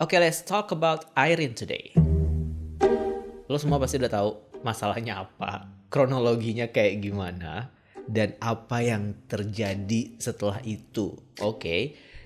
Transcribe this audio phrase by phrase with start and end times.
[0.00, 1.92] Oke, okay, let's talk about Irene today.
[3.52, 4.30] Lo semua pasti udah tahu
[4.64, 7.68] masalahnya apa, kronologinya kayak gimana,
[8.08, 11.20] dan apa yang terjadi setelah itu.
[11.44, 11.80] Oke, okay.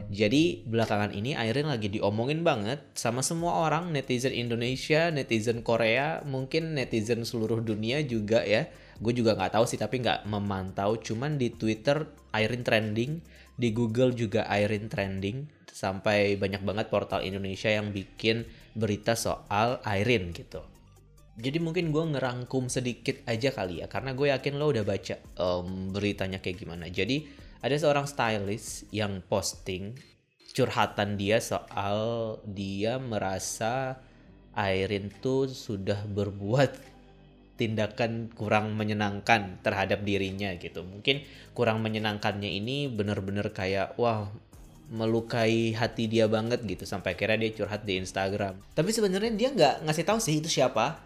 [0.07, 6.79] jadi belakangan ini Irene lagi diomongin banget sama semua orang, netizen Indonesia, netizen Korea, mungkin
[6.79, 8.71] netizen seluruh dunia juga ya.
[8.99, 10.99] Gue juga nggak tahu sih, tapi nggak memantau.
[10.99, 13.13] Cuman di Twitter Irene trending,
[13.55, 18.47] di Google juga Irene trending sampai banyak banget portal Indonesia yang bikin
[18.79, 20.63] berita soal Irene gitu.
[21.35, 25.91] Jadi mungkin gue ngerangkum sedikit aja kali ya, karena gue yakin lo udah baca um,
[25.91, 26.87] beritanya kayak gimana.
[26.87, 27.27] Jadi
[27.59, 29.99] ada seorang stylist yang posting
[30.55, 33.99] curhatan dia soal dia merasa
[34.55, 36.94] Irene tuh sudah berbuat
[37.55, 40.83] tindakan kurang menyenangkan terhadap dirinya gitu.
[40.83, 41.23] Mungkin
[41.55, 44.31] kurang menyenangkannya ini bener-bener kayak wah
[44.93, 48.61] melukai hati dia banget gitu sampai akhirnya dia curhat di Instagram.
[48.77, 51.01] Tapi sebenarnya dia nggak ngasih tahu sih itu siapa.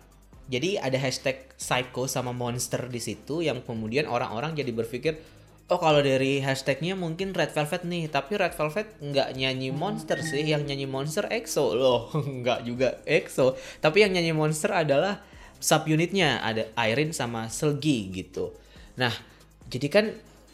[0.48, 5.20] Jadi ada hashtag psycho sama monster di situ yang kemudian orang-orang jadi berpikir
[5.68, 10.40] oh kalau dari hashtagnya mungkin Red Velvet nih tapi Red Velvet nggak nyanyi monster sih
[10.40, 12.08] yang nyanyi monster EXO loh
[12.40, 13.52] nggak juga EXO
[13.84, 15.20] tapi yang nyanyi monster adalah
[15.58, 18.54] subunitnya ada Irene sama Selgi gitu.
[18.98, 19.12] Nah
[19.68, 20.06] jadi kan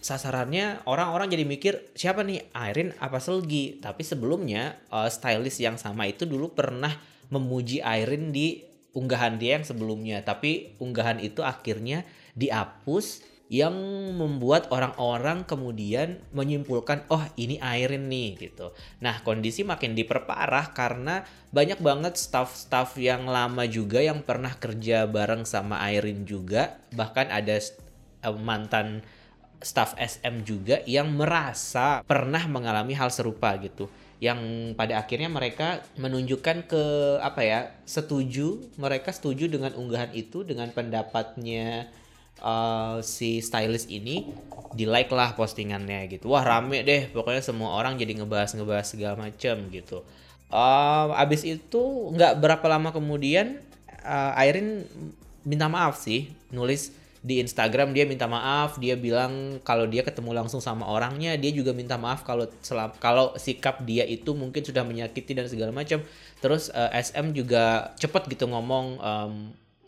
[0.04, 6.04] sasarannya orang-orang jadi mikir siapa nih Irene apa Selgi tapi sebelumnya uh, stylist yang sama
[6.04, 6.92] itu dulu pernah
[7.32, 8.60] memuji Irene di
[8.92, 12.04] unggahan dia yang sebelumnya tapi unggahan itu akhirnya
[12.36, 13.76] dihapus yang
[14.16, 18.72] membuat orang-orang kemudian menyimpulkan oh ini Irene nih gitu.
[19.04, 25.44] Nah kondisi makin diperparah karena banyak banget staff-staff yang lama juga yang pernah kerja bareng
[25.44, 27.60] sama Irene juga bahkan ada
[28.24, 29.04] uh, mantan
[29.60, 33.88] staff SM juga yang merasa pernah mengalami hal serupa gitu
[34.24, 36.82] yang pada akhirnya mereka menunjukkan ke
[37.20, 41.92] apa ya setuju mereka setuju dengan unggahan itu dengan pendapatnya
[42.40, 44.32] uh, si stylist ini
[44.74, 46.32] di like lah postingannya gitu.
[46.32, 47.10] Wah rame deh.
[47.14, 50.02] Pokoknya semua orang jadi ngebahas ngebahas segala macam gitu.
[50.50, 51.82] Uh, abis itu
[52.14, 53.58] nggak berapa lama kemudian
[54.06, 54.86] uh, Irene
[55.42, 60.60] minta maaf sih nulis di Instagram dia minta maaf dia bilang kalau dia ketemu langsung
[60.60, 62.44] sama orangnya dia juga minta maaf kalau
[63.00, 66.04] kalau sikap dia itu mungkin sudah menyakiti dan segala macam
[66.44, 69.32] terus uh, SM juga cepet gitu ngomong um,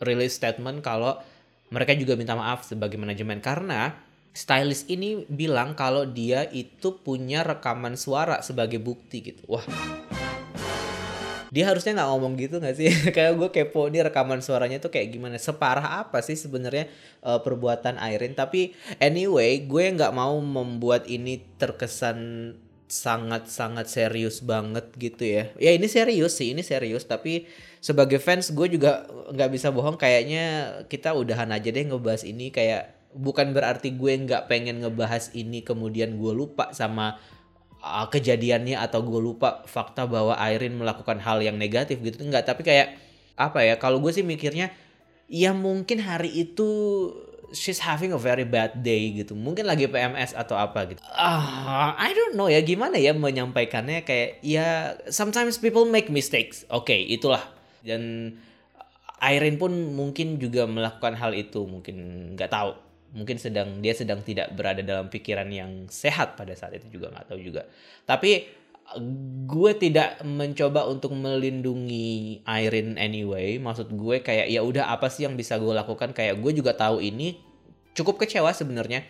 [0.01, 1.21] release statement kalau
[1.67, 3.95] mereka juga minta maaf sebagai manajemen karena
[4.31, 9.43] stylist ini bilang kalau dia itu punya rekaman suara sebagai bukti gitu.
[9.49, 9.65] Wah.
[11.47, 12.91] Dia harusnya nggak ngomong gitu nggak sih?
[13.15, 15.41] Kayak gue kepo nih rekaman suaranya tuh kayak gimana.
[15.41, 16.85] Separah apa sih sebenarnya
[17.25, 22.53] uh, perbuatan Irene tapi anyway gue nggak mau membuat ini terkesan
[22.87, 25.43] sangat-sangat serius banget gitu ya.
[25.59, 27.03] Ya ini serius sih ini serius.
[27.03, 27.45] Tapi
[27.83, 29.99] sebagai fans gue juga nggak bisa bohong.
[29.99, 30.43] Kayaknya
[30.87, 32.49] kita udahan aja deh ngebahas ini.
[32.49, 37.19] Kayak bukan berarti gue nggak pengen ngebahas ini kemudian gue lupa sama
[37.83, 42.23] uh, kejadiannya atau gue lupa fakta bahwa Irene melakukan hal yang negatif gitu.
[42.23, 42.95] Enggak tapi kayak
[43.37, 44.73] apa ya kalau gue sih mikirnya
[45.29, 46.69] ya mungkin hari itu
[47.55, 49.35] she's having a very bad day gitu.
[49.35, 50.99] Mungkin lagi PMS atau apa gitu.
[51.11, 54.03] Uh, I don't know ya gimana ya menyampaikannya?
[54.03, 56.67] Kayak ya sometimes people make mistakes.
[56.67, 57.43] Oke okay, itulah.
[57.83, 58.35] Dan
[59.17, 62.71] Irene pun mungkin juga melakukan hal itu mungkin nggak tahu.
[63.17, 67.27] Mungkin sedang dia sedang tidak berada dalam pikiran yang sehat pada saat itu juga nggak
[67.31, 67.65] tahu juga.
[68.05, 68.45] Tapi
[69.47, 75.35] gue tidak mencoba untuk melindungi Irene anyway maksud gue kayak ya udah apa sih yang
[75.35, 77.35] bisa gue lakukan kayak gue juga tahu ini
[77.91, 79.03] cukup kecewa sebenarnya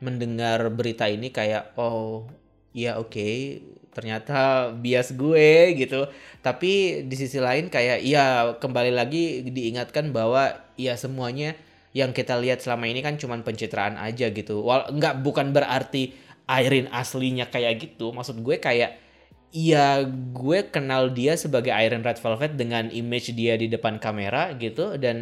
[0.00, 2.24] mendengar berita ini kayak oh
[2.72, 3.60] ya oke okay,
[3.92, 6.08] ternyata bias gue gitu
[6.40, 11.52] tapi di sisi lain kayak ya kembali lagi diingatkan bahwa ya semuanya
[11.96, 14.60] yang kita lihat selama ini kan cuman pencitraan aja gitu.
[14.60, 16.12] Wal nggak bukan berarti
[16.48, 18.12] Irene aslinya kayak gitu.
[18.12, 19.07] Maksud gue kayak
[19.48, 20.04] ya
[20.34, 25.16] gue kenal dia sebagai Irene Red Velvet dengan image dia di depan kamera gitu dan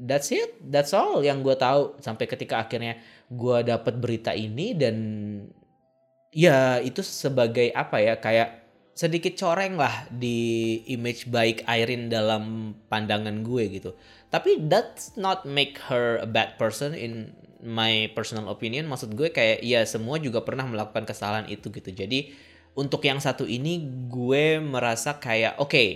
[0.00, 2.96] that's it that's all yang gue tahu sampai ketika akhirnya
[3.28, 4.96] gue dapat berita ini dan
[6.32, 8.66] ya itu sebagai apa ya kayak
[8.96, 13.92] sedikit coreng lah di image baik Irene dalam pandangan gue gitu.
[14.32, 18.88] Tapi that's not make her a bad person in my personal opinion.
[18.88, 21.92] Maksud gue kayak ya semua juga pernah melakukan kesalahan itu gitu.
[21.92, 22.32] Jadi
[22.76, 23.80] untuk yang satu ini
[24.12, 25.88] gue merasa kayak oke okay,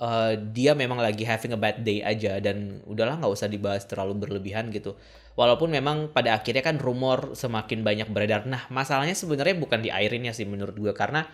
[0.00, 4.28] uh, dia memang lagi having a bad day aja dan udahlah nggak usah dibahas terlalu
[4.28, 4.96] berlebihan gitu.
[5.34, 8.44] Walaupun memang pada akhirnya kan rumor semakin banyak beredar.
[8.44, 11.24] Nah masalahnya sebenarnya bukan di Irene ya sih menurut gue karena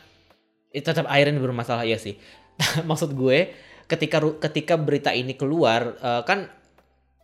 [0.70, 2.14] itu tetap Irene bermasalah ya sih.
[2.88, 3.50] maksud gue
[3.90, 6.50] ketika ketika berita ini keluar uh, kan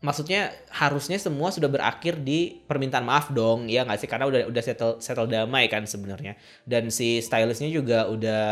[0.03, 4.11] maksudnya harusnya semua sudah berakhir di permintaan maaf dong ya nggak sih?
[4.11, 6.35] Karena udah udah settle settle damai kan sebenarnya.
[6.67, 8.45] Dan si stylistnya juga udah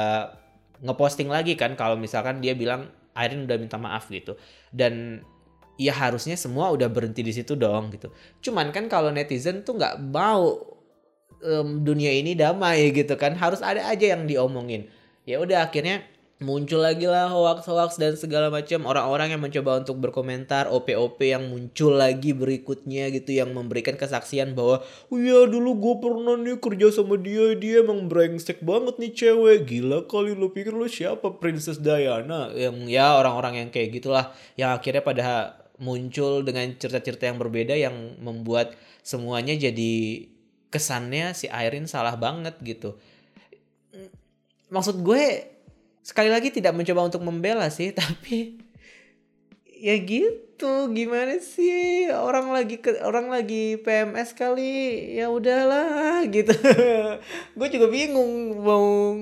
[0.81, 2.88] ngeposting lagi kan kalau misalkan dia bilang
[3.19, 4.38] Irene udah minta maaf gitu.
[4.70, 5.26] Dan
[5.75, 8.14] ya harusnya semua udah berhenti di situ dong gitu.
[8.41, 10.55] Cuman kan kalau netizen tuh nggak mau
[11.43, 13.35] um, dunia ini damai gitu kan.
[13.35, 14.87] Harus ada aja yang diomongin.
[15.26, 16.06] Ya udah akhirnya
[16.40, 18.88] muncul lagi lah hoax-hoax dan segala macam.
[18.88, 24.81] Orang-orang yang mencoba untuk berkomentar OP-OP yang muncul lagi berikutnya gitu yang memberikan kesaksian bahwa
[25.12, 29.58] oh ya dulu gue pernah nih kerja sama dia dia emang brengsek banget nih cewek.
[29.69, 32.48] Gila kali lu pikir lu siapa Princess Diana?
[32.56, 34.32] Yang ya orang-orang yang kayak gitulah.
[34.56, 35.26] Yang akhirnya pada
[35.76, 40.25] muncul dengan cerita-cerita yang berbeda yang membuat semuanya jadi
[40.72, 42.96] kesannya si Irene salah banget gitu.
[44.70, 45.50] Maksud gue
[46.00, 48.61] sekali lagi tidak mencoba untuk membela sih tapi
[49.81, 52.12] ya gitu gimana sih?
[52.12, 56.52] Orang lagi ke, orang lagi PMS kali ya udahlah gitu.
[57.56, 59.17] Gue juga bingung mau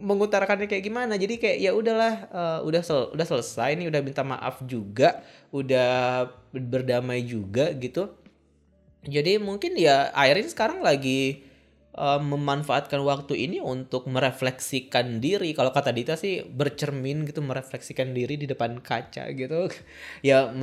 [0.00, 1.20] mengutarakannya kayak gimana.
[1.20, 5.20] Jadi kayak ya udahlah uh, udah sel udah selesai nih udah minta maaf juga
[5.52, 6.24] udah
[6.56, 8.08] berdamai juga gitu.
[9.04, 11.47] Jadi mungkin ya Airin sekarang lagi
[11.98, 15.50] uh, memanfaatkan waktu ini untuk merefleksikan diri.
[15.52, 19.66] Kalau kata Dita sih bercermin gitu, merefleksikan diri di depan kaca gitu.
[20.28, 20.54] ya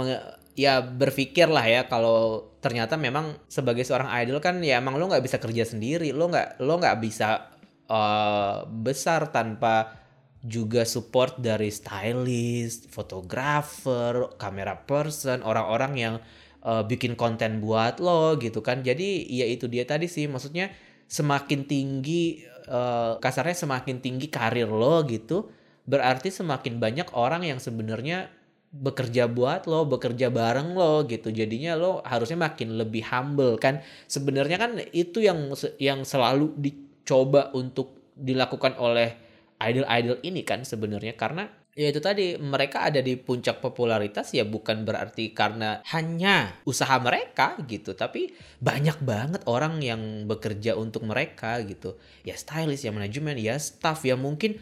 [0.56, 5.24] ya berpikir lah ya kalau ternyata memang sebagai seorang idol kan ya emang lo nggak
[5.28, 7.52] bisa kerja sendiri, lo nggak lo nggak bisa
[7.92, 10.02] uh, besar tanpa
[10.46, 16.16] juga support dari stylist, fotografer, kamera person, orang-orang yang
[16.62, 18.86] uh, bikin konten buat lo gitu kan.
[18.86, 20.70] Jadi ya itu dia tadi sih maksudnya
[21.06, 25.50] semakin tinggi uh, kasarnya semakin tinggi karir lo gitu
[25.86, 28.34] berarti semakin banyak orang yang sebenarnya
[28.76, 31.32] bekerja buat lo, bekerja bareng lo gitu.
[31.32, 33.80] Jadinya lo harusnya makin lebih humble kan.
[34.10, 39.16] Sebenarnya kan itu yang yang selalu dicoba untuk dilakukan oleh
[39.64, 42.40] idol-idol ini kan sebenarnya karena ya itu tadi.
[42.40, 48.32] Mereka ada di puncak popularitas ya bukan berarti karena hanya usaha mereka gitu tapi
[48.64, 52.00] banyak banget orang yang bekerja untuk mereka gitu.
[52.24, 54.58] Ya stylist ya manajemen ya staff ya mungkin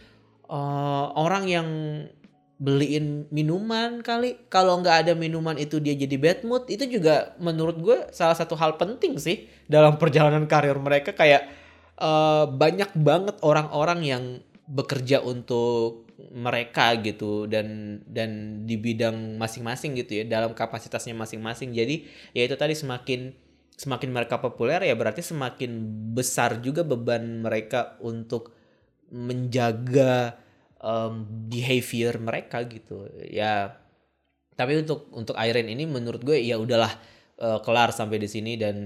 [0.50, 1.70] uh, orang yang
[2.58, 4.50] beliin minuman kali.
[4.50, 8.58] Kalau nggak ada minuman itu dia jadi bad mood itu juga menurut gue salah satu
[8.58, 11.14] hal penting sih dalam perjalanan karir mereka.
[11.14, 11.50] Kayak
[12.00, 14.24] uh, banyak banget orang-orang yang
[14.64, 21.76] bekerja untuk mereka gitu dan dan di bidang masing-masing gitu ya dalam kapasitasnya masing-masing.
[21.76, 23.34] Jadi ya itu tadi semakin
[23.74, 25.72] semakin mereka populer ya berarti semakin
[26.16, 28.54] besar juga beban mereka untuk
[29.12, 30.40] menjaga
[30.80, 33.10] um, behavior mereka gitu.
[33.28, 33.84] Ya
[34.54, 36.94] tapi untuk untuk Irene ini menurut gue ya udahlah
[37.42, 38.78] uh, kelar sampai di sini dan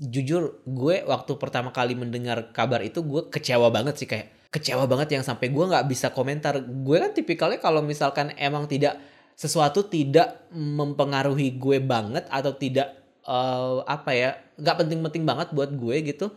[0.00, 5.16] jujur gue waktu pertama kali mendengar kabar itu gue kecewa banget sih kayak kecewa banget
[5.16, 6.60] yang sampai gue nggak bisa komentar.
[6.60, 9.00] Gue kan tipikalnya kalau misalkan emang tidak
[9.32, 12.92] sesuatu tidak mempengaruhi gue banget atau tidak
[13.24, 16.28] uh, apa ya nggak penting-penting banget buat gue gitu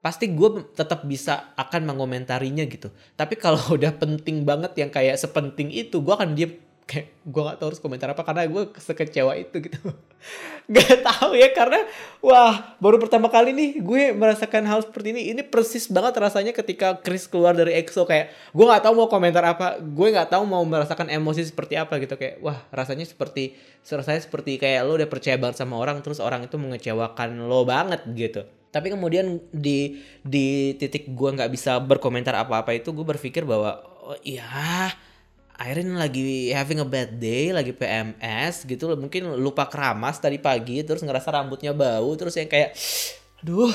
[0.00, 2.88] pasti gue tetap bisa akan mengomentarinya gitu.
[3.14, 6.56] Tapi kalau udah penting banget yang kayak sepenting itu gue akan diem
[6.90, 9.78] kayak gue gak tahu harus komentar apa karena gue sekecewa itu gitu.
[10.74, 11.86] Gak tahu ya karena
[12.18, 15.30] wah baru pertama kali nih gue merasakan hal seperti ini.
[15.30, 19.46] Ini persis banget rasanya ketika Chris keluar dari EXO kayak gue gak tahu mau komentar
[19.46, 22.18] apa gue gak tahu mau merasakan emosi seperti apa gitu.
[22.18, 23.54] Kayak wah rasanya seperti
[23.86, 28.02] rasanya seperti kayak lo udah percaya banget sama orang terus orang itu mengecewakan lo banget
[28.18, 28.42] gitu.
[28.74, 34.18] Tapi kemudian di di titik gue nggak bisa berkomentar apa-apa itu gue berpikir bahwa oh
[34.26, 34.90] iya
[35.60, 38.96] Irene lagi having a bad day, lagi PMS gitu.
[38.96, 42.72] Mungkin lupa keramas tadi pagi, terus ngerasa rambutnya bau, terus yang kayak,
[43.44, 43.68] aduh,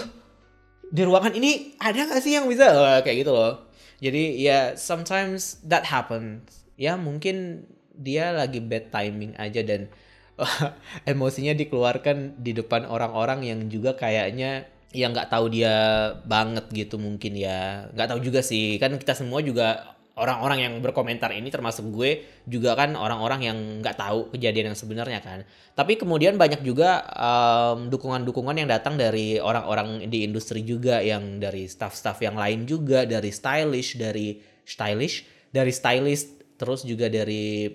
[0.90, 2.74] di ruangan ini ada gak sih yang bisa?
[2.74, 3.70] Oh, kayak gitu loh.
[4.02, 6.66] Jadi ya sometimes that happens.
[6.74, 9.88] Ya mungkin dia lagi bad timing aja dan
[11.08, 15.76] emosinya dikeluarkan di depan orang-orang yang juga kayaknya yang nggak tahu dia
[16.24, 21.36] banget gitu mungkin ya nggak tahu juga sih kan kita semua juga orang-orang yang berkomentar
[21.36, 25.44] ini termasuk gue juga kan orang-orang yang nggak tahu kejadian yang sebenarnya kan.
[25.76, 31.68] Tapi kemudian banyak juga dukungan dukungan-dukungan yang datang dari orang-orang di industri juga yang dari
[31.68, 37.68] staff-staff yang lain juga dari stylish dari stylish dari stylist terus juga dari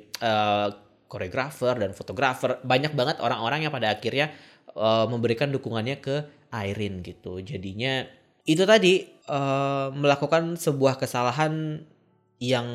[1.10, 4.32] koreografer uh, dan fotografer banyak banget orang-orang yang pada akhirnya
[4.72, 7.38] uh, memberikan dukungannya ke Irene gitu.
[7.44, 8.08] Jadinya
[8.48, 11.84] itu tadi uh, melakukan sebuah kesalahan
[12.40, 12.66] yang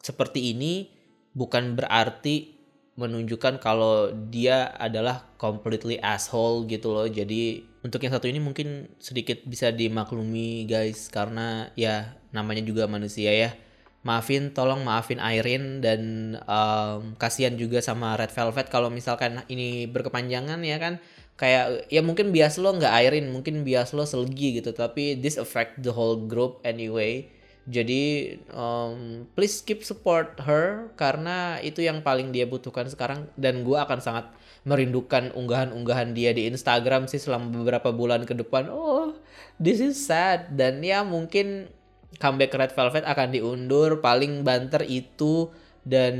[0.00, 0.88] seperti ini
[1.36, 2.58] bukan berarti
[2.98, 7.06] menunjukkan kalau dia adalah completely asshole gitu loh.
[7.06, 13.30] Jadi untuk yang satu ini mungkin sedikit bisa dimaklumi guys karena ya namanya juga manusia
[13.30, 13.54] ya.
[14.02, 16.00] Maafin, tolong maafin Irene dan
[16.48, 20.98] um, kasihan juga sama Red Velvet kalau misalkan ini berkepanjangan ya kan
[21.38, 25.78] kayak ya mungkin bias lo nggak Irene, mungkin bias lo selgi gitu tapi this affect
[25.82, 27.26] the whole group anyway
[27.68, 33.76] jadi um, please keep support her karena itu yang paling dia butuhkan sekarang dan gue
[33.76, 34.32] akan sangat
[34.64, 38.72] merindukan unggahan-unggahan dia di Instagram sih selama beberapa bulan ke depan.
[38.72, 39.12] Oh,
[39.60, 40.56] this is sad.
[40.56, 41.68] Dan ya mungkin
[42.16, 45.52] comeback Red Velvet akan diundur paling banter itu
[45.84, 46.16] dan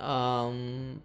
[0.00, 0.56] um,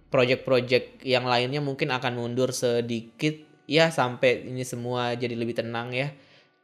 [0.08, 3.36] project-project yang lainnya mungkin akan mundur sedikit.
[3.68, 6.16] Ya sampai ini semua jadi lebih tenang ya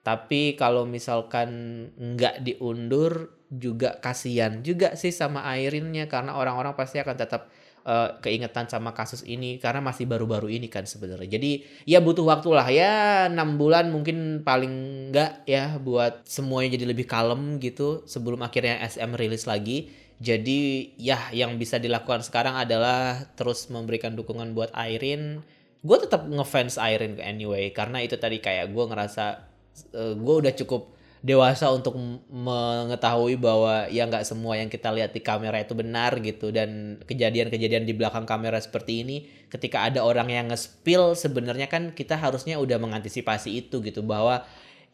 [0.07, 1.51] tapi kalau misalkan
[1.99, 7.51] nggak diundur juga kasihan juga sih sama Airinnya karena orang-orang pasti akan tetap
[7.83, 11.35] uh, keingetan sama kasus ini karena masih baru-baru ini kan sebenarnya.
[11.35, 12.91] Jadi ya butuh waktu lah ya
[13.27, 14.71] enam bulan mungkin paling
[15.11, 19.91] nggak ya buat semuanya jadi lebih kalem gitu sebelum akhirnya SM rilis lagi.
[20.23, 25.43] Jadi ya yang bisa dilakukan sekarang adalah terus memberikan dukungan buat Airin.
[25.83, 29.56] Gue tetap ngefans Airin anyway karena itu tadi kayak gue ngerasa
[29.93, 31.97] uh, eh, gue udah cukup dewasa untuk
[32.29, 36.53] mengetahui bahwa ya nggak semua yang kita lihat di kamera itu benar gitu.
[36.53, 39.17] Dan kejadian-kejadian di belakang kamera seperti ini
[39.49, 44.05] ketika ada orang yang nge-spill sebenarnya kan kita harusnya udah mengantisipasi itu gitu.
[44.05, 44.45] Bahwa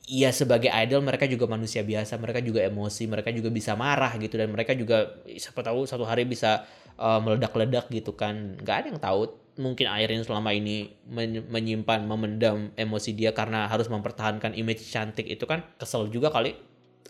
[0.07, 4.39] ya sebagai idol mereka juga manusia biasa mereka juga emosi mereka juga bisa marah gitu.
[4.39, 6.63] Dan mereka juga siapa tahu satu hari bisa
[6.95, 8.55] uh, meledak-ledak gitu kan.
[8.63, 10.97] Nggak ada yang tahu mungkin Airin selama ini
[11.49, 16.57] menyimpan memendam emosi dia karena harus mempertahankan image cantik itu kan kesel juga kali.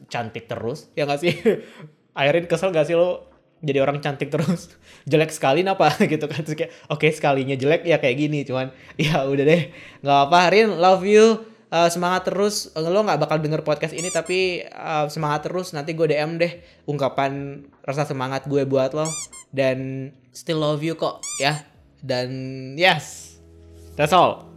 [0.10, 1.34] Cantik terus ya gak sih?
[2.20, 3.34] Airin kesel gak sih lo
[3.64, 4.76] jadi orang cantik terus?
[5.10, 6.44] Jelek sekali apa gitu kan.
[6.44, 8.44] Terus kayak oke okay, sekalinya jelek ya kayak gini.
[8.44, 9.72] Cuman ya udah deh.
[10.04, 11.48] Nggak apa Arin love you.
[11.74, 12.70] Uh, semangat terus.
[12.76, 15.72] Lo nggak bakal denger podcast ini tapi uh, semangat terus.
[15.72, 19.08] Nanti gue DM deh ungkapan rasa semangat gue buat lo.
[19.50, 21.73] Dan still love you kok ya
[22.04, 22.30] dan
[22.78, 23.38] yes,
[23.96, 24.53] that's all.